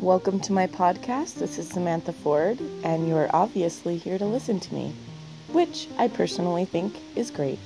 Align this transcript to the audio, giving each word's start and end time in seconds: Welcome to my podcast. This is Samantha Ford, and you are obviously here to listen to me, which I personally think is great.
Welcome 0.00 0.40
to 0.40 0.54
my 0.54 0.66
podcast. 0.66 1.34
This 1.34 1.58
is 1.58 1.68
Samantha 1.68 2.14
Ford, 2.14 2.58
and 2.82 3.06
you 3.06 3.16
are 3.16 3.28
obviously 3.34 3.98
here 3.98 4.16
to 4.16 4.24
listen 4.24 4.58
to 4.58 4.74
me, 4.74 4.94
which 5.48 5.88
I 5.98 6.08
personally 6.08 6.64
think 6.64 6.96
is 7.16 7.30
great. 7.30 7.58